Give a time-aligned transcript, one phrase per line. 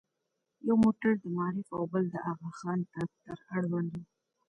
[0.67, 4.01] یو موټر د معارف او بل د اغاخان دفتر اړوند و.